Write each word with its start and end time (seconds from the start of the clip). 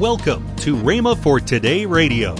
Welcome 0.00 0.56
to 0.56 0.76
Rhema 0.76 1.22
for 1.22 1.40
Today 1.40 1.84
Radio. 1.84 2.30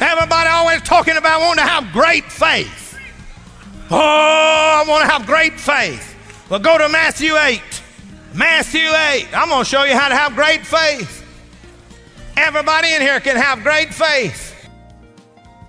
Everybody 0.00 0.48
always 0.48 0.80
talking 0.80 1.18
about 1.18 1.42
wanting 1.42 1.62
to 1.62 1.70
have 1.70 1.92
great 1.92 2.24
faith. 2.24 2.98
Oh, 3.90 3.98
I 3.98 4.86
want 4.88 5.04
to 5.04 5.12
have 5.12 5.26
great 5.26 5.60
faith. 5.60 6.16
Well, 6.48 6.60
go 6.60 6.78
to 6.78 6.88
Matthew 6.88 7.36
8. 7.36 7.60
Matthew 8.32 8.88
8. 8.88 9.28
I'm 9.34 9.50
going 9.50 9.64
to 9.64 9.68
show 9.68 9.84
you 9.84 9.92
how 9.92 10.08
to 10.08 10.16
have 10.16 10.34
great 10.34 10.64
faith. 10.64 11.26
Everybody 12.38 12.94
in 12.94 13.02
here 13.02 13.20
can 13.20 13.36
have 13.36 13.62
great 13.62 13.92
faith. 13.92 14.66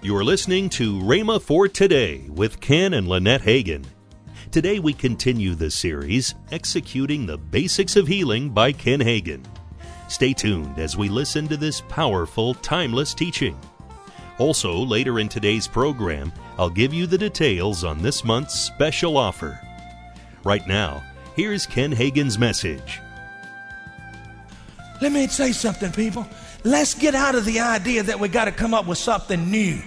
You're 0.01 0.23
listening 0.23 0.69
to 0.69 1.01
Rhema 1.01 1.41
for 1.41 1.67
Today 1.67 2.29
with 2.29 2.61
Ken 2.61 2.93
and 2.93 3.09
Lynette 3.09 3.41
Hagin. 3.41 3.83
Today 4.51 4.79
we 4.79 4.93
continue 4.93 5.53
the 5.53 5.69
series, 5.69 6.33
Executing 6.49 7.25
the 7.25 7.37
Basics 7.37 7.97
of 7.97 8.07
Healing 8.07 8.51
by 8.51 8.71
Ken 8.71 9.01
Hagin. 9.01 9.45
Stay 10.09 10.33
tuned 10.33 10.79
as 10.79 10.97
we 10.97 11.07
listen 11.07 11.47
to 11.47 11.55
this 11.55 11.81
powerful, 11.81 12.55
timeless 12.55 13.13
teaching. 13.13 13.55
Also, 14.39 14.73
later 14.73 15.19
in 15.19 15.29
today's 15.29 15.67
program, 15.67 16.33
I'll 16.57 16.69
give 16.69 16.93
you 16.93 17.05
the 17.05 17.17
details 17.17 17.83
on 17.83 18.01
this 18.01 18.23
month's 18.23 18.55
special 18.55 19.17
offer. 19.17 19.61
Right 20.43 20.65
now, 20.67 21.03
here's 21.36 21.67
Ken 21.67 21.91
Hagin's 21.91 22.39
message. 22.39 23.00
Let 25.00 25.11
me 25.11 25.27
say 25.27 25.51
something, 25.51 25.91
people. 25.91 26.28
Let's 26.64 26.95
get 26.95 27.14
out 27.14 27.36
of 27.36 27.45
the 27.45 27.59
idea 27.59 28.01
that 28.01 28.19
we 28.19 28.29
got 28.29 28.45
to 28.45 28.51
come 28.51 28.73
up 28.73 28.87
with 28.87 28.97
something 28.97 29.51
new. 29.51 29.79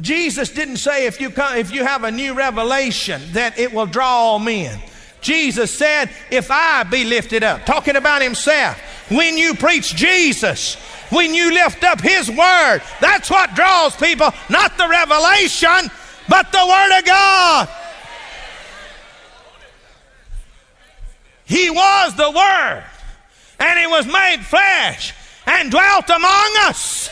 Jesus 0.00 0.50
didn't 0.50 0.76
say 0.76 1.06
if 1.06 1.18
you, 1.18 1.30
come, 1.30 1.56
if 1.56 1.72
you 1.72 1.84
have 1.84 2.04
a 2.04 2.10
new 2.10 2.34
revelation 2.34 3.22
that 3.32 3.58
it 3.58 3.72
will 3.72 3.86
draw 3.86 4.08
all 4.08 4.38
men. 4.38 4.82
Jesus 5.24 5.76
said, 5.76 6.10
If 6.30 6.50
I 6.50 6.84
be 6.84 7.04
lifted 7.04 7.42
up, 7.42 7.66
talking 7.66 7.96
about 7.96 8.22
himself, 8.22 8.78
when 9.10 9.36
you 9.36 9.54
preach 9.54 9.96
Jesus, 9.96 10.76
when 11.10 11.34
you 11.34 11.52
lift 11.52 11.84
up 11.84 12.00
His 12.00 12.30
Word. 12.30 12.82
That's 13.00 13.30
what 13.30 13.54
draws 13.54 13.96
people, 13.96 14.30
not 14.48 14.76
the 14.76 14.88
revelation, 14.88 15.90
but 16.28 16.50
the 16.52 16.66
Word 16.66 16.98
of 16.98 17.04
God. 17.04 17.68
He 21.44 21.70
was 21.70 22.16
the 22.16 22.30
Word, 22.30 22.84
and 23.60 23.78
He 23.78 23.86
was 23.86 24.06
made 24.06 24.40
flesh 24.44 25.14
and 25.46 25.70
dwelt 25.70 26.08
among 26.08 26.52
us. 26.62 27.10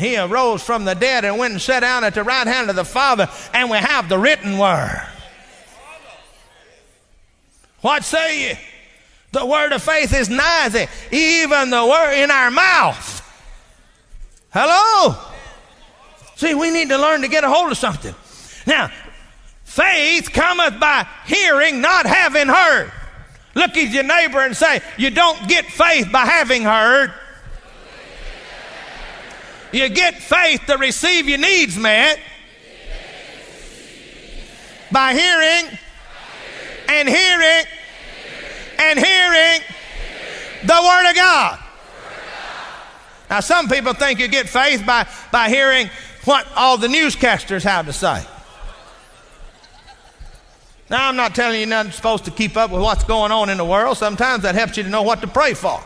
He 0.00 0.16
arose 0.16 0.62
from 0.62 0.86
the 0.86 0.94
dead 0.94 1.26
and 1.26 1.38
went 1.38 1.52
and 1.52 1.60
sat 1.60 1.80
down 1.80 2.04
at 2.04 2.14
the 2.14 2.24
right 2.24 2.46
hand 2.46 2.70
of 2.70 2.76
the 2.76 2.86
Father, 2.86 3.28
and 3.52 3.70
we 3.70 3.76
have 3.76 4.08
the 4.08 4.18
written 4.18 4.56
Word. 4.56 5.06
What 7.82 8.02
say 8.02 8.48
you? 8.48 8.56
The 9.32 9.44
word 9.46 9.72
of 9.72 9.82
faith 9.82 10.12
is 10.12 10.28
nigh 10.28 10.88
even 11.12 11.70
the 11.70 11.86
word 11.86 12.14
in 12.14 12.30
our 12.30 12.50
mouth. 12.50 13.18
Hello? 14.52 15.16
See, 16.34 16.54
we 16.54 16.70
need 16.70 16.88
to 16.88 16.98
learn 16.98 17.20
to 17.20 17.28
get 17.28 17.44
a 17.44 17.48
hold 17.48 17.70
of 17.70 17.78
something. 17.78 18.14
Now, 18.66 18.90
faith 19.64 20.32
cometh 20.32 20.80
by 20.80 21.06
hearing, 21.26 21.80
not 21.80 22.06
having 22.06 22.48
heard. 22.48 22.90
Look 23.54 23.76
at 23.76 23.92
your 23.92 24.02
neighbor 24.02 24.40
and 24.40 24.56
say, 24.56 24.80
You 24.96 25.10
don't 25.10 25.48
get 25.48 25.66
faith 25.66 26.10
by 26.10 26.24
having 26.24 26.62
heard. 26.62 27.12
You 29.72 29.88
get 29.88 30.16
faith 30.16 30.62
to 30.66 30.76
receive 30.76 31.28
your 31.28 31.38
needs 31.38 31.76
met 31.76 32.18
by 34.90 35.14
hearing 35.14 35.78
and 36.88 37.08
hearing 37.08 37.66
and 38.78 38.98
hearing 38.98 39.60
the 40.64 40.82
Word 40.82 41.10
of 41.10 41.16
God. 41.16 41.58
Now, 43.28 43.40
some 43.40 43.68
people 43.68 43.92
think 43.92 44.18
you 44.18 44.26
get 44.26 44.48
faith 44.48 44.84
by, 44.84 45.06
by 45.30 45.48
hearing 45.48 45.88
what 46.24 46.46
all 46.56 46.76
the 46.76 46.88
newscasters 46.88 47.62
have 47.62 47.86
to 47.86 47.92
say. 47.92 48.24
Now, 50.90 51.08
I'm 51.08 51.14
not 51.14 51.36
telling 51.36 51.60
you 51.60 51.66
you're 51.68 51.92
supposed 51.92 52.24
to 52.24 52.32
keep 52.32 52.56
up 52.56 52.72
with 52.72 52.82
what's 52.82 53.04
going 53.04 53.30
on 53.30 53.48
in 53.48 53.58
the 53.58 53.64
world. 53.64 53.96
Sometimes 53.96 54.42
that 54.42 54.56
helps 54.56 54.76
you 54.76 54.82
to 54.82 54.88
know 54.88 55.02
what 55.02 55.20
to 55.20 55.28
pray 55.28 55.54
for. 55.54 55.80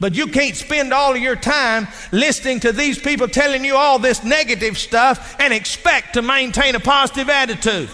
But 0.00 0.14
you 0.14 0.28
can't 0.28 0.54
spend 0.54 0.92
all 0.92 1.12
of 1.12 1.18
your 1.20 1.36
time 1.36 1.88
listening 2.12 2.60
to 2.60 2.72
these 2.72 2.98
people 2.98 3.26
telling 3.26 3.64
you 3.64 3.76
all 3.76 3.98
this 3.98 4.22
negative 4.22 4.78
stuff 4.78 5.36
and 5.40 5.52
expect 5.52 6.14
to 6.14 6.22
maintain 6.22 6.76
a 6.76 6.80
positive 6.80 7.28
attitude. 7.28 7.90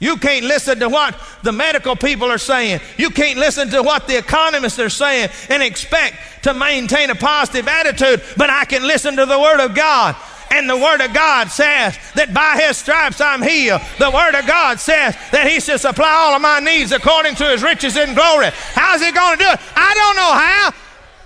You 0.00 0.16
can't 0.16 0.44
listen 0.44 0.78
to 0.80 0.88
what 0.88 1.18
the 1.42 1.52
medical 1.52 1.96
people 1.96 2.30
are 2.30 2.38
saying. 2.38 2.80
You 2.96 3.10
can't 3.10 3.38
listen 3.38 3.68
to 3.70 3.82
what 3.82 4.06
the 4.06 4.16
economists 4.16 4.78
are 4.78 4.88
saying 4.88 5.30
and 5.48 5.62
expect 5.62 6.44
to 6.44 6.54
maintain 6.54 7.10
a 7.10 7.16
positive 7.16 7.66
attitude, 7.66 8.22
but 8.36 8.48
I 8.48 8.64
can 8.64 8.86
listen 8.86 9.16
to 9.16 9.26
the 9.26 9.38
Word 9.38 9.60
of 9.60 9.74
God. 9.74 10.14
And 10.50 10.68
the 10.68 10.76
Word 10.76 11.00
of 11.00 11.12
God 11.12 11.48
says 11.48 11.98
that 12.14 12.32
by 12.32 12.60
His 12.60 12.76
stripes 12.76 13.20
I'm 13.20 13.42
healed. 13.42 13.82
The 13.98 14.10
Word 14.10 14.34
of 14.34 14.46
God 14.46 14.80
says 14.80 15.16
that 15.32 15.46
He 15.46 15.60
shall 15.60 15.78
supply 15.78 16.10
all 16.10 16.34
of 16.34 16.42
my 16.42 16.60
needs 16.60 16.92
according 16.92 17.34
to 17.36 17.44
His 17.44 17.62
riches 17.62 17.96
in 17.96 18.14
glory. 18.14 18.50
How's 18.72 19.04
He 19.04 19.12
going 19.12 19.38
to 19.38 19.44
do 19.44 19.50
it? 19.50 19.60
I 19.76 19.94
don't 19.94 20.16
know 20.16 20.32
how, 20.32 20.72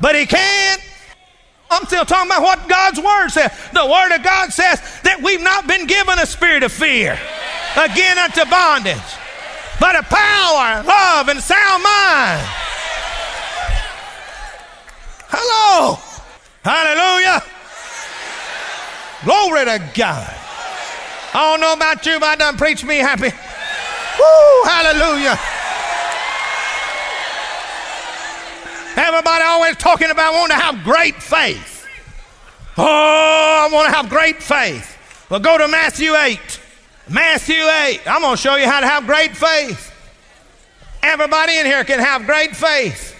but 0.00 0.16
He 0.16 0.26
can. 0.26 0.78
I'm 1.70 1.86
still 1.86 2.04
talking 2.04 2.30
about 2.30 2.42
what 2.42 2.68
God's 2.68 3.00
Word 3.00 3.28
says. 3.30 3.50
The 3.72 3.86
Word 3.86 4.14
of 4.14 4.22
God 4.22 4.52
says 4.52 4.80
that 5.04 5.22
we've 5.22 5.40
not 5.40 5.66
been 5.66 5.86
given 5.86 6.18
a 6.18 6.26
spirit 6.26 6.62
of 6.62 6.72
fear 6.72 7.18
again 7.76 8.18
unto 8.18 8.44
bondage, 8.50 9.10
but 9.80 9.96
a 9.96 10.02
power, 10.02 10.82
love, 10.82 11.28
and 11.28 11.40
sound 11.40 11.82
mind. 11.82 12.44
Hello. 15.30 15.96
Hallelujah. 16.62 17.42
Glory 19.24 19.64
to 19.64 19.90
God. 19.94 20.34
I 21.34 21.50
don't 21.50 21.60
know 21.60 21.72
about 21.72 22.04
you, 22.04 22.18
but 22.20 22.26
I 22.26 22.36
done 22.36 22.56
preached 22.56 22.84
me 22.84 22.98
happy. 22.98 23.30
Woo, 24.18 24.64
hallelujah. 24.64 25.38
Everybody 28.96 29.44
always 29.44 29.76
talking 29.76 30.10
about 30.10 30.34
wanting 30.34 30.56
to 30.56 30.62
have 30.62 30.84
great 30.84 31.16
faith. 31.16 31.86
Oh, 32.76 33.68
I 33.70 33.72
want 33.72 33.88
to 33.88 33.96
have 33.96 34.08
great 34.08 34.42
faith. 34.42 34.98
Well, 35.30 35.40
go 35.40 35.56
to 35.56 35.68
Matthew 35.68 36.14
8. 36.14 36.60
Matthew 37.08 37.62
8. 37.62 38.00
I'm 38.06 38.20
going 38.20 38.36
to 38.36 38.40
show 38.40 38.56
you 38.56 38.66
how 38.66 38.80
to 38.80 38.86
have 38.86 39.06
great 39.06 39.36
faith. 39.36 39.90
Everybody 41.02 41.58
in 41.58 41.66
here 41.66 41.84
can 41.84 41.98
have 41.98 42.26
great 42.26 42.54
faith. 42.54 43.16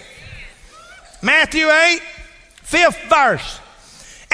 Matthew 1.21 1.69
8, 1.69 1.99
fifth 2.61 2.99
verse. 3.09 3.59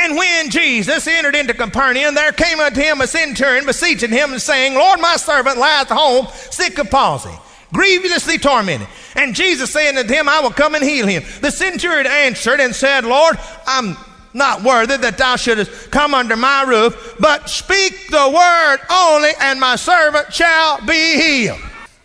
And 0.02 0.16
when 0.16 0.50
Jesus 0.50 1.08
entered 1.08 1.36
into 1.36 1.54
Capernaum, 1.54 2.16
there 2.16 2.32
came 2.32 2.62
unto 2.62 2.80
him 2.80 3.02
a 3.02 3.08
centurion 3.08 3.66
beseeching 3.66 4.12
him 4.12 4.32
and 4.32 4.42
saying, 4.42 4.76
Lord, 4.76 5.02
my 5.02 5.18
servant 5.18 5.58
lieth 5.58 5.90
home 5.90 6.28
sick 6.52 6.78
of 6.78 6.90
palsy, 6.90 7.38
grievously 7.74 8.38
tormented. 8.38 8.88
And 9.16 9.36
Jesus 9.36 9.72
saying 9.72 9.98
unto 9.98 10.14
him, 10.14 10.30
I 10.30 10.40
will 10.40 10.52
come 10.52 10.74
and 10.74 10.84
heal 10.84 11.06
him. 11.06 11.24
The 11.42 11.52
centurion 11.52 12.08
answered 12.08 12.62
and 12.62 12.74
said, 12.74 13.04
Lord, 13.04 13.38
I'm 13.68 13.98
not 14.34 14.64
worthy 14.64 14.96
that 14.96 15.18
thou 15.18 15.36
shouldest 15.36 15.92
come 15.92 16.14
under 16.14 16.38
my 16.38 16.64
roof, 16.64 17.16
but 17.20 17.50
speak 17.50 18.08
the 18.10 18.32
word 18.34 18.78
only, 18.90 19.32
and 19.42 19.60
my 19.60 19.76
servant 19.76 20.34
shall 20.34 20.80
be 20.86 21.16
healed. 21.16 21.60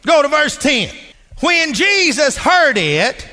Go 0.05 0.21
to 0.21 0.28
verse 0.28 0.56
10. 0.56 0.93
When 1.41 1.75
Jesus 1.75 2.37
heard 2.37 2.76
it, 2.76 3.28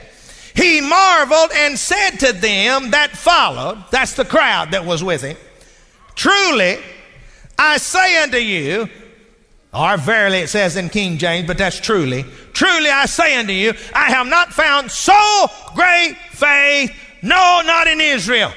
he 0.55 0.81
marveled 0.81 1.51
and 1.55 1.77
said 1.77 2.11
to 2.19 2.33
them 2.33 2.91
that 2.91 3.11
followed, 3.11 3.83
that's 3.91 4.13
the 4.13 4.25
crowd 4.25 4.71
that 4.71 4.85
was 4.85 5.03
with 5.03 5.21
him, 5.21 5.37
Truly, 6.15 6.77
I 7.57 7.77
say 7.77 8.21
unto 8.21 8.37
you, 8.37 8.89
or 9.73 9.97
verily 9.97 10.39
it 10.39 10.49
says 10.49 10.75
in 10.75 10.89
King 10.89 11.17
James, 11.17 11.47
but 11.47 11.57
that's 11.57 11.79
truly, 11.79 12.25
truly 12.53 12.89
I 12.89 13.05
say 13.05 13.37
unto 13.37 13.53
you, 13.53 13.73
I 13.93 14.11
have 14.11 14.27
not 14.27 14.53
found 14.53 14.91
so 14.91 15.47
great 15.73 16.15
faith, 16.31 16.91
no, 17.21 17.61
not 17.65 17.87
in 17.87 18.01
Israel. 18.01 18.53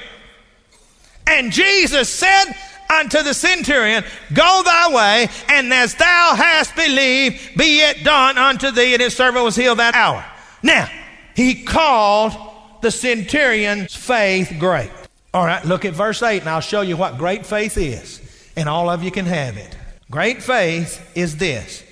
And 1.27 1.51
Jesus 1.51 2.09
said 2.09 2.45
unto 2.89 3.23
the 3.23 3.33
centurion, 3.33 4.03
Go 4.33 4.61
thy 4.63 4.93
way, 4.93 5.29
and 5.49 5.73
as 5.73 5.95
thou 5.95 6.33
hast 6.35 6.75
believed, 6.75 7.57
be 7.57 7.79
it 7.79 8.03
done 8.03 8.37
unto 8.37 8.71
thee. 8.71 8.93
And 8.93 9.01
his 9.01 9.15
servant 9.15 9.43
was 9.43 9.55
healed 9.55 9.79
that 9.79 9.95
hour. 9.95 10.23
Now, 10.61 10.89
he 11.35 11.63
called 11.63 12.33
the 12.81 12.91
centurion's 12.91 13.95
faith 13.95 14.55
great. 14.57 14.91
All 15.33 15.45
right, 15.45 15.63
look 15.65 15.83
at 15.83 15.93
verse 15.93 16.23
8, 16.23 16.39
and 16.39 16.49
I'll 16.49 16.61
show 16.61 16.81
you 16.81 16.95
what 16.95 17.17
great 17.17 17.45
faith 17.45 17.77
is, 17.77 18.21
and 18.55 18.69
all 18.69 18.89
of 18.89 19.03
you 19.03 19.11
can 19.11 19.25
have 19.25 19.57
it. 19.57 19.75
Great 20.09 20.41
faith 20.41 21.01
is 21.15 21.37
this 21.37 21.83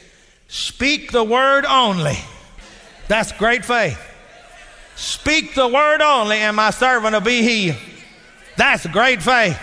speak 0.48 1.12
the 1.12 1.24
word 1.24 1.66
only. 1.66 2.18
That's 3.08 3.32
great 3.34 3.66
faith. 3.66 4.00
Speak 4.96 5.56
the 5.56 5.68
word 5.68 6.02
only, 6.02 6.38
and 6.38 6.56
my 6.56 6.70
servant 6.70 7.14
will 7.14 7.22
be 7.22 7.42
healed. 7.42 7.78
That's 8.56 8.86
great 8.88 9.22
faith. 9.22 9.60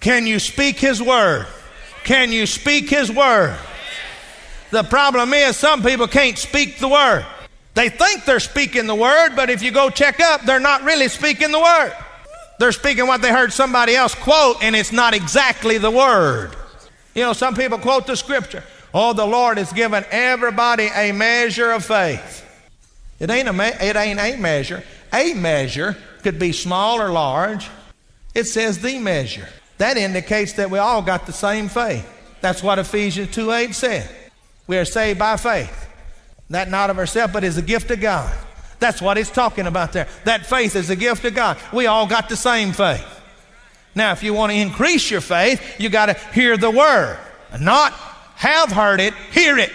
Can 0.00 0.26
you 0.26 0.38
speak 0.38 0.78
His 0.78 1.02
word? 1.02 1.46
Can 2.04 2.30
you 2.30 2.46
speak 2.46 2.90
His 2.90 3.10
word? 3.10 3.58
The 4.70 4.82
problem 4.84 5.32
is 5.32 5.56
some 5.56 5.82
people 5.82 6.06
can't 6.06 6.38
speak 6.38 6.78
the 6.78 6.88
word. 6.88 7.26
They 7.74 7.88
think 7.88 8.24
they're 8.24 8.40
speaking 8.40 8.86
the 8.86 8.94
word, 8.94 9.34
but 9.34 9.48
if 9.48 9.62
you 9.62 9.70
go 9.70 9.88
check 9.88 10.20
up, 10.20 10.42
they're 10.42 10.60
not 10.60 10.82
really 10.82 11.08
speaking 11.08 11.52
the 11.52 11.60
word. 11.60 11.94
They're 12.58 12.72
speaking 12.72 13.06
what 13.06 13.22
they 13.22 13.30
heard 13.30 13.52
somebody 13.52 13.96
else 13.96 14.14
quote, 14.14 14.62
and 14.62 14.76
it's 14.76 14.92
not 14.92 15.14
exactly 15.14 15.78
the 15.78 15.90
word. 15.90 16.54
You 17.14 17.22
know, 17.22 17.32
some 17.32 17.54
people 17.54 17.78
quote 17.78 18.06
the 18.06 18.16
scripture. 18.16 18.62
Oh, 18.94 19.14
the 19.14 19.26
Lord 19.26 19.58
has 19.58 19.72
given 19.72 20.04
everybody 20.10 20.88
a 20.94 21.12
measure 21.12 21.72
of 21.72 21.84
faith. 21.84 22.46
It 23.18 23.30
ain't 23.30 23.48
a, 23.48 23.52
me- 23.52 23.72
it 23.80 23.96
ain't 23.96 24.20
a 24.20 24.36
measure. 24.36 24.82
A 25.12 25.32
measure 25.34 25.96
could 26.22 26.38
be 26.38 26.52
small 26.52 27.00
or 27.00 27.10
large. 27.10 27.70
It 28.34 28.44
says 28.44 28.80
the 28.80 28.98
measure. 28.98 29.48
That 29.78 29.96
indicates 29.96 30.54
that 30.54 30.70
we 30.70 30.78
all 30.78 31.02
got 31.02 31.26
the 31.26 31.32
same 31.32 31.68
faith. 31.68 32.08
That's 32.40 32.62
what 32.62 32.78
Ephesians 32.78 33.34
2 33.34 33.50
8 33.50 33.74
said. 33.74 34.10
We 34.66 34.76
are 34.78 34.84
saved 34.84 35.18
by 35.18 35.36
faith. 35.36 35.88
That 36.52 36.70
not 36.70 36.90
of 36.90 36.98
ourselves, 36.98 37.32
but 37.32 37.44
is 37.44 37.56
a 37.56 37.62
gift 37.62 37.90
of 37.90 38.00
God. 38.00 38.32
That's 38.78 39.00
what 39.00 39.16
it's 39.16 39.30
talking 39.30 39.66
about 39.66 39.92
there. 39.92 40.06
That 40.24 40.44
faith 40.44 40.76
is 40.76 40.90
a 40.90 40.96
gift 40.96 41.24
of 41.24 41.34
God. 41.34 41.56
We 41.72 41.86
all 41.86 42.06
got 42.06 42.28
the 42.28 42.36
same 42.36 42.72
faith. 42.72 43.06
Now, 43.94 44.12
if 44.12 44.22
you 44.22 44.34
want 44.34 44.52
to 44.52 44.58
increase 44.58 45.10
your 45.10 45.22
faith, 45.22 45.80
you 45.80 45.88
got 45.88 46.06
to 46.06 46.14
hear 46.34 46.58
the 46.58 46.70
word. 46.70 47.18
Not 47.58 47.92
have 48.36 48.70
heard 48.70 49.00
it, 49.00 49.14
hear 49.30 49.56
it. 49.56 49.72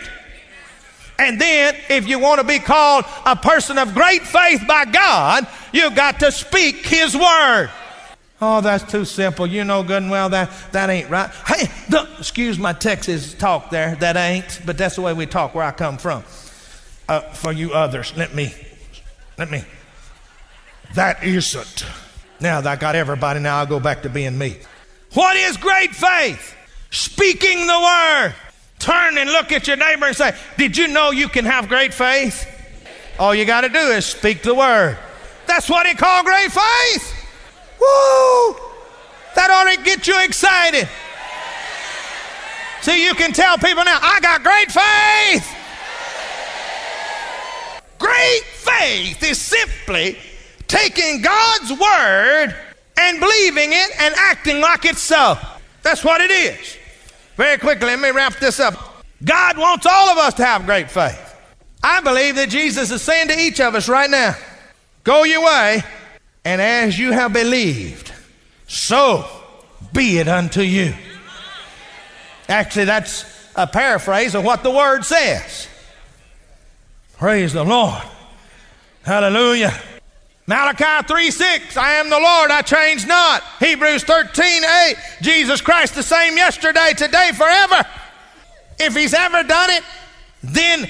And 1.18 1.42
then, 1.42 1.76
if 1.90 2.08
you 2.08 2.20
want 2.20 2.42
to 2.42 2.48
be 2.48 2.60
called 2.60 3.06
a 3.26 3.36
person 3.36 3.80
of 3.80 3.96
great 3.96 4.22
faith 4.22 4.62
by 4.68 4.86
God, 4.86 5.48
you've 5.74 5.96
got 5.96 6.20
to 6.20 6.32
speak 6.32 6.86
His 6.86 7.16
word. 7.16 7.72
Oh, 8.40 8.62
that's 8.62 8.84
too 8.92 9.04
simple. 9.04 9.48
You 9.48 9.64
know 9.64 9.82
good 9.82 10.04
and 10.04 10.12
well 10.12 10.30
that 10.30 10.52
that 10.74 10.92
ain't 10.92 11.10
right. 11.10 11.32
Hey, 11.48 11.72
excuse 12.20 12.60
my 12.60 12.74
Texas 12.74 13.34
talk 13.34 13.72
there. 13.72 13.96
That 13.96 14.16
ain't, 14.16 14.62
but 14.64 14.78
that's 14.78 14.96
the 14.96 15.02
way 15.02 15.14
we 15.14 15.26
talk 15.26 15.56
where 15.56 15.66
I 15.66 15.72
come 15.72 15.98
from. 15.98 16.24
Uh, 17.08 17.22
for 17.22 17.52
you 17.52 17.74
others, 17.74 18.14
let 18.18 18.36
me, 18.36 18.54
let 19.38 19.50
me. 19.50 19.64
That 20.96 21.24
isn't. 21.24 21.86
Now 22.40 22.62
that 22.62 22.70
I 22.70 22.76
got 22.76 22.96
everybody, 22.96 23.40
now 23.40 23.60
I'll 23.60 23.66
go 23.66 23.80
back 23.80 24.04
to 24.04 24.10
being 24.10 24.38
me. 24.38 24.58
What 25.14 25.36
is 25.38 25.58
great 25.58 25.96
faith? 25.96 26.56
Speaking 26.92 27.66
the 27.66 27.80
word. 27.80 28.36
Turn 28.80 29.18
and 29.18 29.32
look 29.32 29.52
at 29.52 29.68
your 29.68 29.78
neighbor 29.78 30.06
and 30.06 30.16
say, 30.16 30.36
Did 30.58 30.78
you 30.78 30.88
know 30.88 31.12
you 31.12 31.30
can 31.30 31.46
have 31.46 31.68
great 31.68 31.94
faith? 31.94 32.46
All 33.20 33.34
you 33.34 33.46
got 33.46 33.62
to 33.62 33.70
do 33.70 33.80
is 33.80 34.06
speak 34.06 34.44
the 34.44 34.54
word. 34.54 34.98
That's 35.48 35.70
what 35.70 35.88
he 35.88 35.96
called 35.96 36.26
great 36.26 36.52
faith. 36.52 37.14
Woo! 37.80 38.56
That 39.36 39.50
ought 39.50 39.76
to 39.76 39.84
get 39.84 40.08
you 40.08 40.24
excited. 40.24 40.88
See, 42.82 43.04
you 43.04 43.16
can 43.16 43.34
tell 43.34 43.58
people 43.58 43.84
now, 43.84 43.98
I 44.02 44.20
got 44.20 44.44
great 44.44 44.72
faith. 44.72 45.57
Great 48.08 48.44
faith 48.46 49.22
is 49.22 49.38
simply 49.38 50.18
taking 50.68 51.22
God's 51.22 51.72
word 51.72 52.56
and 52.98 53.20
believing 53.20 53.74
it 53.74 53.92
and 54.00 54.16
acting 54.16 54.62
like 54.62 54.86
it's 54.86 55.02
so. 55.02 55.38
That's 55.84 56.06
what 56.06 56.22
it 56.22 56.32
is. 56.32 56.78
Very 57.36 57.58
quickly, 57.58 57.88
let 57.88 58.00
me 58.00 58.12
wrap 58.12 58.36
this 58.38 58.62
up. 58.62 59.04
God 59.26 59.58
wants 59.58 59.86
all 59.86 60.10
of 60.10 60.18
us 60.20 60.36
to 60.36 60.46
have 60.46 60.66
great 60.66 60.90
faith. 60.90 61.36
I 61.84 62.00
believe 62.00 62.36
that 62.36 62.50
Jesus 62.50 62.92
is 62.92 63.02
saying 63.02 63.28
to 63.28 63.38
each 63.38 63.60
of 63.60 63.76
us 63.76 63.90
right 63.90 64.10
now, 64.10 64.36
Go 65.04 65.26
your 65.26 65.44
way, 65.44 65.84
and 66.46 66.62
as 66.62 66.98
you 66.98 67.12
have 67.12 67.34
believed, 67.34 68.14
so 68.68 69.26
be 69.92 70.18
it 70.18 70.30
unto 70.30 70.62
you. 70.62 70.94
Actually, 72.48 72.86
that's 72.86 73.26
a 73.56 73.68
paraphrase 73.68 74.34
of 74.34 74.46
what 74.46 74.64
the 74.64 74.72
word 74.72 75.04
says. 75.04 75.68
Praise 77.18 77.52
the 77.52 77.64
Lord. 77.64 78.04
Hallelujah. 79.04 79.74
Malachi 80.46 81.08
3 81.08 81.32
6, 81.32 81.76
I 81.76 81.94
am 81.94 82.10
the 82.10 82.20
Lord, 82.20 82.52
I 82.52 82.62
change 82.62 83.08
not. 83.08 83.44
Hebrews 83.60 84.04
13 84.04 84.64
8, 84.64 84.96
Jesus 85.22 85.60
Christ 85.60 85.96
the 85.96 86.04
same 86.04 86.38
yesterday, 86.38 86.94
today, 86.96 87.32
forever. 87.34 87.84
If 88.80 88.96
he's 88.96 89.16
ever 89.16 89.44
done 89.44 89.72
it, 89.72 89.84
then 90.44 90.90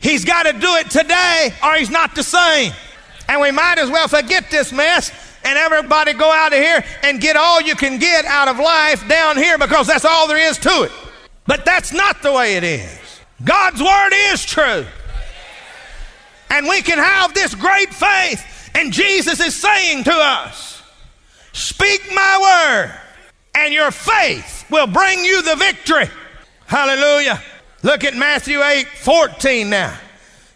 he's 0.00 0.24
got 0.24 0.42
to 0.42 0.52
do 0.52 0.74
it 0.74 0.90
today 0.90 1.54
or 1.62 1.74
he's 1.74 1.90
not 1.90 2.14
the 2.16 2.24
same. 2.24 2.72
And 3.28 3.40
we 3.40 3.52
might 3.52 3.78
as 3.78 3.88
well 3.88 4.08
forget 4.08 4.50
this 4.50 4.72
mess 4.72 5.12
and 5.44 5.56
everybody 5.56 6.12
go 6.12 6.30
out 6.30 6.52
of 6.52 6.58
here 6.58 6.84
and 7.04 7.20
get 7.20 7.36
all 7.36 7.60
you 7.60 7.76
can 7.76 7.98
get 7.98 8.24
out 8.24 8.48
of 8.48 8.58
life 8.58 9.06
down 9.08 9.36
here 9.36 9.56
because 9.56 9.86
that's 9.86 10.04
all 10.04 10.26
there 10.26 10.50
is 10.50 10.58
to 10.58 10.82
it. 10.82 10.92
But 11.46 11.64
that's 11.64 11.92
not 11.92 12.20
the 12.20 12.32
way 12.32 12.56
it 12.56 12.64
is. 12.64 13.20
God's 13.44 13.80
word 13.80 14.10
is 14.32 14.44
true. 14.44 14.84
And 16.50 16.66
we 16.66 16.82
can 16.82 16.98
have 16.98 17.34
this 17.34 17.54
great 17.54 17.92
faith 17.92 18.44
and 18.78 18.92
Jesus 18.92 19.40
is 19.40 19.56
saying 19.56 20.04
to 20.04 20.14
us, 20.14 20.82
Speak 21.52 22.00
my 22.14 22.86
word, 22.86 22.94
and 23.54 23.74
your 23.74 23.90
faith 23.90 24.64
will 24.70 24.86
bring 24.86 25.24
you 25.24 25.42
the 25.42 25.56
victory. 25.56 26.08
Hallelujah. 26.66 27.42
Look 27.82 28.04
at 28.04 28.14
Matthew 28.14 28.62
8 28.62 28.86
14 28.86 29.70
now. 29.70 29.96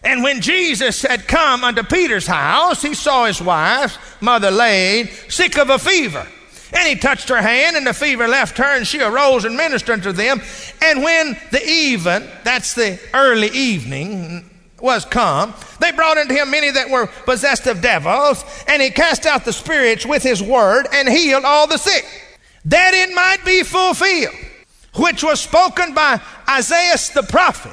And 0.04 0.22
when 0.22 0.40
Jesus 0.40 1.02
had 1.02 1.26
come 1.26 1.64
unto 1.64 1.82
Peter's 1.82 2.26
house, 2.26 2.82
he 2.82 2.94
saw 2.94 3.24
his 3.24 3.42
wife's 3.42 3.98
mother 4.20 4.52
laid 4.52 5.08
sick 5.28 5.58
of 5.58 5.70
a 5.70 5.78
fever. 5.78 6.26
And 6.72 6.88
he 6.88 6.94
touched 6.94 7.28
her 7.28 7.42
hand, 7.42 7.76
and 7.76 7.86
the 7.86 7.92
fever 7.92 8.28
left 8.28 8.56
her, 8.58 8.76
and 8.76 8.86
she 8.86 9.00
arose 9.00 9.44
and 9.44 9.56
ministered 9.56 9.94
unto 9.94 10.12
them. 10.12 10.40
And 10.80 11.02
when 11.02 11.36
the 11.50 11.62
even, 11.64 12.28
that's 12.44 12.74
the 12.74 13.00
early 13.14 13.48
evening, 13.48 14.48
was 14.82 15.04
come, 15.04 15.54
they 15.80 15.92
brought 15.92 16.18
unto 16.18 16.34
him 16.34 16.50
many 16.50 16.70
that 16.70 16.90
were 16.90 17.06
possessed 17.06 17.66
of 17.66 17.80
devils, 17.80 18.44
and 18.66 18.82
he 18.82 18.90
cast 18.90 19.24
out 19.24 19.44
the 19.44 19.52
spirits 19.52 20.04
with 20.04 20.22
his 20.22 20.42
word 20.42 20.86
and 20.92 21.08
healed 21.08 21.44
all 21.44 21.66
the 21.66 21.78
sick, 21.78 22.04
that 22.64 22.92
it 22.92 23.14
might 23.14 23.44
be 23.44 23.62
fulfilled, 23.62 24.34
which 24.96 25.22
was 25.22 25.40
spoken 25.40 25.94
by 25.94 26.20
Isaiah 26.48 26.96
the 27.14 27.22
prophet, 27.22 27.72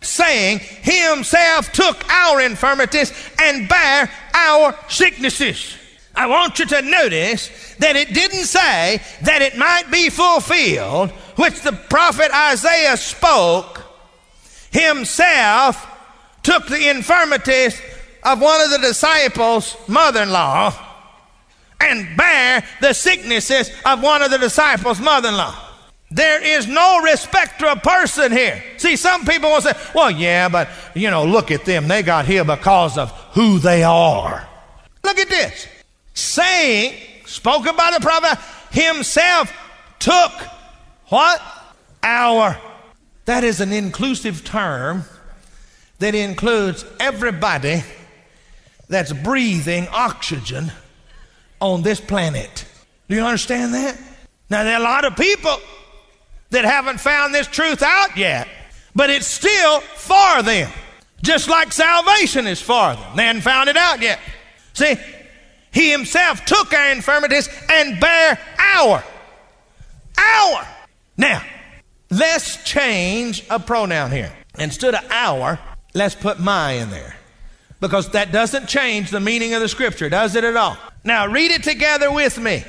saying, 0.00 0.58
himself 0.58 1.72
took 1.72 2.06
our 2.10 2.40
infirmities 2.40 3.12
and 3.40 3.68
bare 3.68 4.10
our 4.34 4.76
sicknesses. 4.88 5.76
I 6.16 6.26
want 6.26 6.58
you 6.58 6.66
to 6.66 6.82
notice 6.82 7.74
that 7.78 7.96
it 7.96 8.14
didn't 8.14 8.44
say 8.44 9.00
that 9.22 9.42
it 9.42 9.56
might 9.56 9.90
be 9.90 10.10
fulfilled, 10.10 11.10
which 11.36 11.60
the 11.62 11.72
prophet 11.72 12.30
Isaiah 12.32 12.96
spoke 12.96 13.82
himself 14.70 15.90
took 16.44 16.68
the 16.68 16.90
infirmities 16.90 17.80
of 18.22 18.40
one 18.40 18.60
of 18.60 18.70
the 18.70 18.78
disciples' 18.78 19.76
mother 19.88 20.22
in 20.22 20.30
law 20.30 20.72
and 21.80 22.16
bare 22.16 22.64
the 22.80 22.92
sicknesses 22.92 23.70
of 23.84 24.02
one 24.02 24.22
of 24.22 24.30
the 24.30 24.38
disciples' 24.38 25.00
mother 25.00 25.30
in 25.30 25.36
law. 25.36 25.54
There 26.10 26.40
is 26.42 26.68
no 26.68 27.02
respect 27.02 27.58
to 27.58 27.72
a 27.72 27.76
person 27.76 28.30
here. 28.30 28.62
See, 28.76 28.94
some 28.94 29.24
people 29.24 29.50
will 29.50 29.60
say, 29.60 29.72
well, 29.94 30.10
yeah, 30.10 30.48
but, 30.48 30.68
you 30.94 31.10
know, 31.10 31.24
look 31.24 31.50
at 31.50 31.64
them. 31.64 31.88
They 31.88 32.02
got 32.02 32.26
here 32.26 32.44
because 32.44 32.96
of 32.96 33.10
who 33.32 33.58
they 33.58 33.82
are. 33.82 34.46
Look 35.02 35.18
at 35.18 35.28
this. 35.28 35.66
Saying, 36.14 36.94
spoken 37.26 37.74
by 37.74 37.90
the 37.98 38.00
prophet, 38.00 38.38
himself 38.70 39.52
took 39.98 40.32
what? 41.08 41.42
Our. 42.02 42.56
That 43.24 43.42
is 43.42 43.60
an 43.60 43.72
inclusive 43.72 44.44
term 44.44 45.04
that 45.98 46.14
includes 46.14 46.84
everybody 47.00 47.82
that's 48.88 49.12
breathing 49.12 49.88
oxygen 49.88 50.70
on 51.60 51.82
this 51.82 52.00
planet. 52.00 52.64
Do 53.08 53.16
you 53.16 53.22
understand 53.22 53.74
that? 53.74 53.98
Now, 54.50 54.64
there 54.64 54.74
are 54.74 54.80
a 54.80 54.84
lot 54.84 55.04
of 55.04 55.16
people 55.16 55.56
that 56.50 56.64
haven't 56.64 57.00
found 57.00 57.34
this 57.34 57.46
truth 57.46 57.82
out 57.82 58.16
yet, 58.16 58.48
but 58.94 59.10
it's 59.10 59.26
still 59.26 59.80
for 59.80 60.42
them. 60.42 60.70
Just 61.22 61.48
like 61.48 61.72
salvation 61.72 62.46
is 62.46 62.60
for 62.60 62.94
them. 62.94 63.16
They 63.16 63.24
haven't 63.24 63.42
found 63.42 63.68
it 63.68 63.76
out 63.76 64.02
yet. 64.02 64.20
See, 64.74 64.96
He 65.72 65.90
Himself 65.90 66.44
took 66.44 66.72
our 66.72 66.92
infirmities 66.92 67.48
and 67.70 67.98
bare 67.98 68.38
our. 68.58 69.02
Our. 70.18 70.66
Now, 71.16 71.42
let's 72.10 72.62
change 72.64 73.44
a 73.48 73.58
pronoun 73.58 74.10
here. 74.12 74.32
Instead 74.58 74.94
of 74.94 75.04
our, 75.10 75.58
Let's 75.94 76.14
put 76.14 76.40
my 76.40 76.72
in 76.72 76.90
there. 76.90 77.16
Because 77.80 78.10
that 78.10 78.32
doesn't 78.32 78.66
change 78.68 79.10
the 79.10 79.20
meaning 79.20 79.54
of 79.54 79.60
the 79.60 79.68
scripture, 79.68 80.08
does 80.08 80.34
it 80.34 80.44
at 80.44 80.56
all? 80.56 80.76
Now 81.04 81.26
read 81.26 81.50
it 81.50 81.62
together 81.62 82.10
with 82.10 82.38
me. 82.38 82.64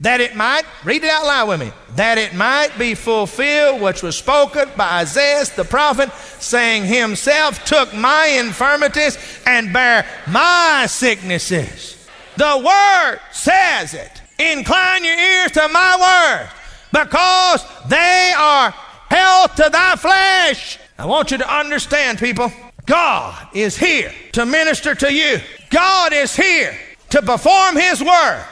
That 0.00 0.20
it 0.20 0.36
might, 0.36 0.62
read 0.84 1.02
it 1.02 1.10
out 1.10 1.26
loud 1.26 1.48
with 1.48 1.60
me, 1.60 1.72
that 1.96 2.18
it 2.18 2.32
might 2.32 2.78
be 2.78 2.94
fulfilled 2.94 3.80
which 3.80 4.00
was 4.00 4.16
spoken 4.16 4.68
by 4.76 5.00
Isaiah 5.00 5.44
the 5.56 5.64
prophet, 5.64 6.12
saying, 6.38 6.84
Himself 6.84 7.64
took 7.64 7.92
my 7.94 8.26
infirmities 8.26 9.18
and 9.44 9.72
bare 9.72 10.06
my 10.28 10.86
sicknesses. 10.88 12.08
The 12.36 12.62
word 12.64 13.20
says 13.32 13.94
it. 13.94 14.22
Incline 14.38 15.04
your 15.04 15.18
ears 15.18 15.50
to 15.52 15.68
my 15.68 15.96
word. 16.00 16.50
because 16.92 17.64
they 17.88 18.32
are 18.36 18.70
health 19.08 19.56
to 19.56 19.68
thy 19.68 19.96
flesh. 19.96 20.78
I 20.98 21.06
want 21.06 21.30
you 21.30 21.38
to 21.38 21.56
understand, 21.56 22.18
people, 22.18 22.52
God 22.84 23.48
is 23.54 23.76
here 23.76 24.12
to 24.32 24.44
minister 24.44 24.96
to 24.96 25.12
you. 25.12 25.38
God 25.70 26.12
is 26.12 26.34
here 26.34 26.76
to 27.10 27.22
perform 27.22 27.76
His 27.76 28.02
word. 28.02 28.44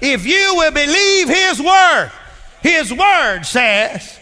If 0.00 0.24
you 0.24 0.54
will 0.54 0.70
believe 0.70 1.28
His 1.28 1.60
word, 1.60 2.12
His 2.62 2.92
word 2.92 3.42
says, 3.42 4.20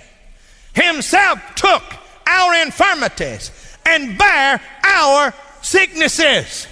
Himself 0.74 1.40
took 1.56 1.82
our 2.26 2.54
infirmities 2.62 3.50
and 3.84 4.16
bare 4.16 4.62
our 4.82 5.34
sicknesses. 5.60 6.66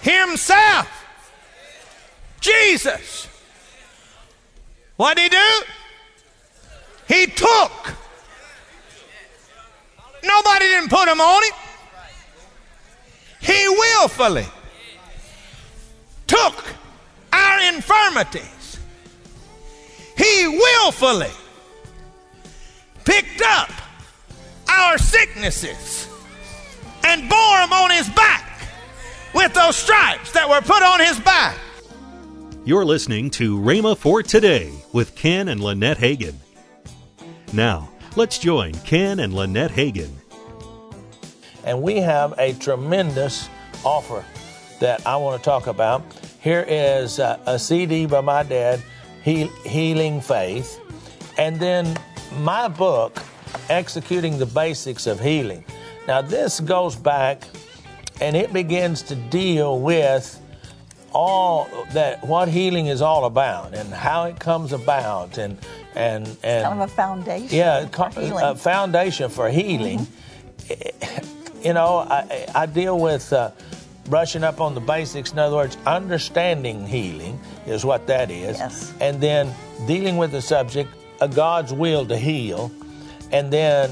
Himself. 0.00 0.88
Jesus. 2.40 3.26
What 4.96 5.16
did 5.16 5.32
he 5.32 5.38
do? 5.38 5.72
He 7.08 7.26
took. 7.26 7.94
Nobody 10.22 10.66
didn't 10.66 10.90
put 10.90 11.08
him 11.08 11.20
on 11.20 11.42
it. 11.44 11.54
He 13.40 13.68
willfully 13.68 14.46
took 16.26 16.64
our 17.32 17.60
infirmities. 17.72 18.78
He 20.16 20.48
willfully 20.48 21.30
picked 23.04 23.40
up 23.42 23.70
our 24.68 24.98
sicknesses 24.98 26.08
and 27.04 27.28
bore 27.28 27.58
them 27.58 27.72
on 27.72 27.90
his 27.90 28.08
back 28.10 28.44
with 29.34 29.54
those 29.54 29.76
stripes 29.76 30.32
that 30.32 30.48
were 30.48 30.60
put 30.60 30.82
on 30.82 31.00
his 31.00 31.18
back. 31.20 31.56
You're 32.64 32.84
listening 32.84 33.30
to 33.30 33.58
Rhema 33.58 33.96
for 33.96 34.22
Today 34.22 34.70
with 34.92 35.14
Ken 35.14 35.48
and 35.48 35.60
Lynette 35.62 35.98
Hagin. 35.98 36.34
Now, 37.52 37.88
let's 38.14 38.38
join 38.38 38.74
Ken 38.74 39.20
and 39.20 39.32
Lynette 39.32 39.70
Hagin. 39.70 40.10
And 41.64 41.82
we 41.82 41.96
have 41.96 42.34
a 42.38 42.52
tremendous 42.54 43.48
offer 43.84 44.24
that 44.80 45.06
I 45.06 45.16
want 45.16 45.40
to 45.40 45.44
talk 45.44 45.66
about. 45.66 46.02
Here 46.40 46.64
is 46.68 47.18
uh, 47.18 47.38
a, 47.46 47.52
a 47.52 47.58
CD 47.58 48.06
by 48.06 48.20
my 48.20 48.42
dad, 48.42 48.82
he, 49.22 49.44
Healing 49.64 50.20
Faith, 50.20 50.80
and 51.38 51.58
then 51.58 51.96
my 52.40 52.68
book, 52.68 53.18
Executing 53.70 54.38
the 54.38 54.46
Basics 54.46 55.06
of 55.06 55.18
Healing. 55.18 55.64
Now, 56.06 56.20
this 56.20 56.60
goes 56.60 56.96
back 56.96 57.44
and 58.20 58.36
it 58.36 58.52
begins 58.52 59.02
to 59.04 59.14
deal 59.14 59.80
with 59.80 60.40
all 61.12 61.68
that 61.92 62.22
what 62.26 62.48
healing 62.48 62.86
is 62.86 63.00
all 63.00 63.24
about 63.24 63.74
and 63.74 63.92
how 63.92 64.24
it 64.24 64.38
comes 64.38 64.72
about 64.72 65.38
and 65.38 65.58
and 65.98 66.26
and 66.42 66.64
kind 66.64 66.80
of 66.80 66.88
a 66.90 66.92
foundation. 66.92 67.56
yeah 67.56 67.86
for 67.86 68.08
healing. 68.20 68.44
a 68.44 68.54
foundation 68.54 69.28
for 69.30 69.48
healing 69.50 70.06
Mm-hmm. 70.68 71.64
you 71.66 71.72
know 71.72 71.98
i 72.10 72.46
i 72.54 72.66
deal 72.66 72.98
with 72.98 73.32
uh, 73.32 73.50
brushing 74.08 74.44
up 74.44 74.60
on 74.60 74.74
the 74.74 74.80
basics 74.80 75.32
in 75.32 75.38
other 75.38 75.56
words 75.56 75.76
understanding 75.86 76.86
healing 76.86 77.38
is 77.66 77.84
what 77.84 78.06
that 78.06 78.30
is 78.30 78.58
Yes. 78.58 78.92
and 79.00 79.20
then 79.20 79.52
dealing 79.86 80.16
with 80.18 80.30
the 80.32 80.42
subject 80.42 80.90
of 81.20 81.34
god's 81.34 81.72
will 81.72 82.06
to 82.06 82.16
heal 82.16 82.70
and 83.32 83.52
then 83.52 83.90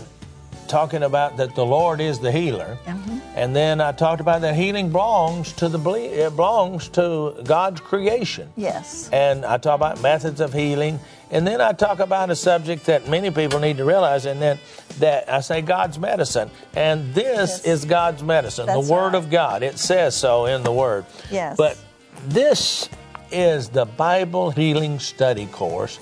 talking 0.68 1.02
about 1.02 1.36
that 1.38 1.54
the 1.54 1.64
lord 1.64 2.00
is 2.00 2.18
the 2.20 2.30
healer 2.32 2.76
Mm-hmm. 2.86 3.18
and 3.36 3.54
then 3.54 3.80
I 3.80 3.92
talked 3.92 4.20
about 4.20 4.40
that 4.42 4.54
healing 4.54 4.90
belongs 4.90 5.52
to 5.54 5.68
the 5.68 5.78
it 5.94 6.34
belongs 6.36 6.88
to 6.90 7.34
God's 7.44 7.80
creation. 7.80 8.48
Yes. 8.56 9.08
And 9.12 9.44
I 9.44 9.58
talk 9.58 9.74
about 9.76 10.00
methods 10.00 10.40
of 10.40 10.52
healing, 10.54 10.98
and 11.30 11.46
then 11.46 11.60
I 11.60 11.72
talk 11.72 11.98
about 12.00 12.30
a 12.30 12.36
subject 12.36 12.86
that 12.86 13.08
many 13.08 13.30
people 13.30 13.58
need 13.58 13.76
to 13.78 13.84
realize, 13.84 14.26
and 14.26 14.40
then 14.40 14.58
that 14.98 15.30
I 15.30 15.40
say 15.40 15.60
God's 15.62 15.98
medicine, 15.98 16.50
and 16.74 17.14
this 17.14 17.50
Yes. 17.50 17.64
is 17.64 17.84
God's 17.84 18.22
medicine, 18.22 18.66
That's 18.66 18.86
the 18.86 18.92
Word 18.92 19.12
right. 19.12 19.14
of 19.16 19.30
God. 19.30 19.62
It 19.62 19.78
says 19.78 20.14
so 20.16 20.46
in 20.46 20.62
the 20.62 20.72
Word. 20.72 21.04
Yes. 21.30 21.56
But 21.56 21.76
this 22.26 22.88
is 23.30 23.68
the 23.68 23.84
Bible 23.84 24.50
Healing 24.50 24.98
Study 24.98 25.46
Course. 25.46 25.98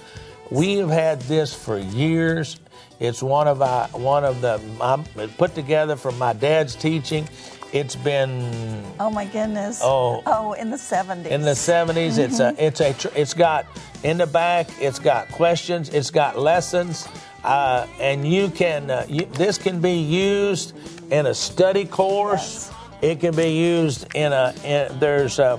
We 0.51 0.77
have 0.77 0.91
had 0.91 1.21
this 1.23 1.55
for 1.55 1.79
years. 1.79 2.61
It's 3.01 3.23
one 3.23 3.49
of 3.49 3.61
our 3.63 3.89
one 3.89 4.25
of 4.25 4.41
the 4.41 4.61
I 4.81 5.03
put 5.39 5.55
together 5.55 5.97
from 5.97 6.17
my 6.19 6.33
dad's 6.33 6.77
teaching. 6.77 7.29
It's 7.73 7.97
been 7.97 8.85
Oh 9.01 9.11
my 9.11 9.25
goodness. 9.25 9.81
Oh. 9.83 10.23
Oh, 10.27 10.53
in 10.53 10.71
the 10.71 10.79
seventies. 10.79 11.33
in 11.33 11.43
the 11.43 11.51
70s 11.57 12.19
it's 12.19 12.39
a 12.39 12.53
mm-hmm. 12.53 12.61
it's 12.61 12.81
a 12.81 12.93
tr- 12.95 13.09
it's 13.17 13.35
got 13.35 13.67
in 14.05 14.19
the 14.19 14.27
back 14.27 14.69
it's 14.81 14.99
got 14.99 15.29
questions 15.31 15.89
it's 15.91 16.11
got 16.11 16.39
lessons 16.39 17.09
uh, 17.43 17.87
and 18.01 18.27
you 18.27 18.49
can 18.51 18.91
uh, 18.91 19.05
you, 19.09 19.25
this 19.33 19.59
can 19.59 19.81
be 19.81 19.93
used 19.99 20.75
in 21.11 21.27
a 21.27 21.35
study 21.35 21.85
course 21.85 22.71
it 23.03 23.21
can 23.21 23.35
be 23.35 23.51
used 23.53 24.07
in 24.15 24.33
a 24.33 24.55
in, 24.65 24.99
there's 25.01 25.39
uh 25.39 25.59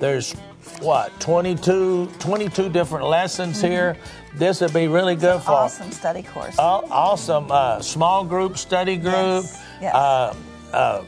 there's 0.00 0.32
what 0.80 1.18
22 1.20 2.08
22 2.18 2.68
different 2.68 3.06
lessons 3.06 3.60
here 3.60 3.96
this 4.34 4.60
would 4.60 4.72
be 4.74 4.88
really 4.88 5.14
good 5.14 5.40
for 5.42 5.52
awesome 5.52 5.92
study 5.92 6.22
course. 6.24 6.58
Aw- 6.58 6.82
awesome 6.90 7.46
uh, 7.52 7.80
small 7.80 8.24
group 8.24 8.58
study 8.58 8.96
group. 8.96 9.44
Yes, 9.44 9.62
yes. 9.80 9.94
Uh, 9.94 10.34
uh, 10.72 11.04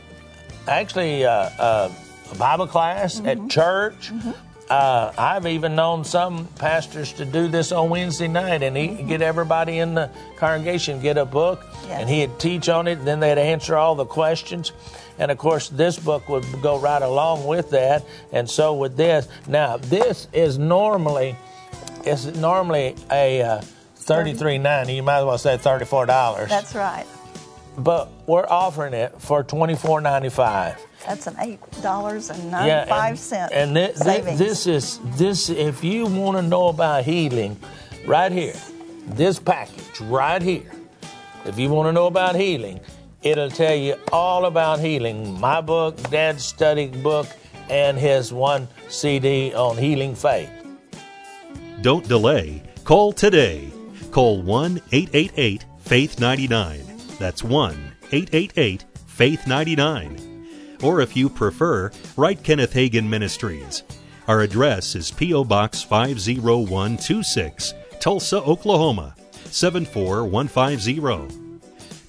actually, 0.68 1.24
uh, 1.24 1.30
uh, 1.32 1.90
a 2.30 2.34
Bible 2.36 2.68
class 2.68 3.16
Mm-hmm. 3.18 3.26
at 3.46 3.50
church. 3.50 4.12
Uh, 4.68 5.12
I've 5.16 5.46
even 5.46 5.76
known 5.76 6.04
some 6.04 6.46
pastors 6.58 7.12
to 7.14 7.24
do 7.24 7.46
this 7.46 7.70
on 7.70 7.88
Wednesday 7.88 8.26
night 8.26 8.62
and 8.64 8.76
he 8.76 8.88
get 9.04 9.22
everybody 9.22 9.78
in 9.78 9.94
the 9.94 10.10
congregation 10.36 11.00
get 11.00 11.16
a 11.18 11.24
book 11.24 11.60
Mm-hmm. 11.60 11.88
Yes. 11.88 12.00
and 12.00 12.10
he'd 12.10 12.38
teach 12.40 12.68
on 12.68 12.88
it. 12.88 12.98
And 12.98 13.06
then 13.06 13.20
they'd 13.20 13.38
answer 13.38 13.76
all 13.76 13.94
the 13.94 14.04
questions. 14.06 14.72
And 15.20 15.30
of 15.30 15.38
course, 15.38 15.68
this 15.68 15.96
book 15.98 16.28
would 16.28 16.44
go 16.62 16.78
right 16.80 17.00
along 17.00 17.46
with 17.46 17.70
that, 17.70 18.04
and 18.32 18.50
so 18.50 18.74
would 18.74 18.96
this. 18.96 19.28
Now, 19.46 19.76
this 19.76 20.26
is 20.32 20.58
normally 20.58 21.36
it's 22.04 22.24
normally 22.26 22.96
a 23.10 23.40
uh, 23.40 23.60
thirty-three 23.94 24.58
ninety. 24.58 24.94
You 24.94 25.02
might 25.02 25.18
as 25.20 25.24
well 25.24 25.38
say 25.38 25.56
thirty-four 25.56 26.06
dollars. 26.06 26.50
That's 26.50 26.74
right. 26.74 27.06
But 27.78 28.10
we're 28.26 28.46
offering 28.46 28.92
it 28.94 29.14
for 29.22 29.42
twenty-four 29.42 30.00
ninety-five. 30.02 30.84
That's 31.06 31.26
an 31.26 31.36
eight 31.40 31.60
dollars 31.82 32.30
and 32.30 32.50
Yeah, 32.50 32.84
ninety-five 32.84 33.10
and, 33.10 33.18
cent 33.18 33.52
and 33.52 33.74
thi- 33.76 33.86
thi- 33.92 34.04
savings. 34.04 34.38
this 34.38 34.66
is 34.66 35.00
this. 35.16 35.48
If 35.50 35.84
you 35.84 36.06
want 36.06 36.36
to 36.36 36.42
know 36.42 36.68
about 36.68 37.04
healing, 37.04 37.58
right 38.06 38.32
here, 38.32 38.54
this 39.06 39.38
package 39.38 40.00
right 40.02 40.42
here. 40.42 40.70
If 41.44 41.58
you 41.58 41.68
want 41.70 41.86
to 41.88 41.92
know 41.92 42.06
about 42.06 42.34
healing, 42.34 42.80
it'll 43.22 43.50
tell 43.50 43.74
you 43.74 43.94
all 44.12 44.46
about 44.46 44.80
healing. 44.80 45.38
My 45.40 45.60
book, 45.60 45.96
Dad's 46.10 46.44
study 46.44 46.88
book, 46.88 47.28
and 47.70 47.96
his 47.96 48.32
one 48.32 48.66
CD 48.88 49.54
on 49.54 49.76
healing 49.76 50.14
faith. 50.16 50.50
Don't 51.82 52.06
delay. 52.08 52.62
Call 52.84 53.12
today. 53.12 53.70
Call 54.10 54.42
1 54.42 54.80
888 54.92 55.64
Faith 55.78 56.18
99. 56.18 56.80
That's 57.20 57.44
1 57.44 57.92
888 58.10 58.84
Faith 59.06 59.46
99. 59.46 60.35
Or 60.82 61.00
if 61.00 61.16
you 61.16 61.28
prefer, 61.28 61.90
write 62.16 62.42
Kenneth 62.42 62.74
Hagin 62.74 63.08
Ministries. 63.08 63.82
Our 64.28 64.42
address 64.42 64.94
is 64.94 65.10
P.O. 65.10 65.44
Box 65.44 65.82
50126, 65.82 67.74
Tulsa, 68.00 68.42
Oklahoma 68.42 69.14
74150. 69.50 71.46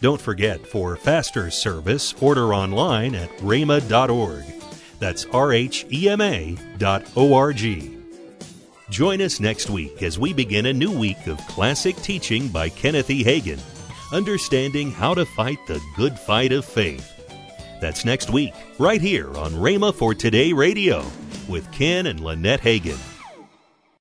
Don't 0.01 0.21
forget, 0.21 0.65
for 0.65 0.95
faster 0.95 1.49
service, 1.49 2.13
order 2.21 2.53
online 2.53 3.15
at 3.15 3.29
rhema.org. 3.37 4.43
That's 4.99 5.25
R 5.25 5.53
H 5.53 5.85
E 5.91 6.09
M 6.09 6.21
A 6.21 6.57
dot 6.77 7.05
O 7.15 7.33
R 7.33 7.53
G. 7.53 7.97
Join 8.89 9.21
us 9.21 9.39
next 9.39 9.69
week 9.69 10.01
as 10.01 10.17
we 10.17 10.33
begin 10.33 10.67
a 10.67 10.73
new 10.73 10.91
week 10.91 11.27
of 11.27 11.37
classic 11.47 11.95
teaching 11.97 12.47
by 12.47 12.69
Kenneth 12.69 13.09
E. 13.09 13.23
Hagin, 13.23 13.59
understanding 14.13 14.91
how 14.91 15.13
to 15.13 15.25
fight 15.25 15.59
the 15.67 15.81
good 15.95 16.17
fight 16.17 16.51
of 16.51 16.63
faith. 16.63 17.16
That's 17.79 18.05
next 18.05 18.29
week, 18.29 18.53
right 18.79 19.01
here 19.01 19.27
on 19.37 19.51
Rhema 19.53 19.93
for 19.93 20.13
Today 20.13 20.51
Radio 20.53 21.05
with 21.47 21.71
Ken 21.71 22.07
and 22.07 22.19
Lynette 22.19 22.61
Hagin. 22.61 23.06